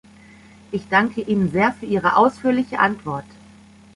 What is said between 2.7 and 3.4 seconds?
Antwort.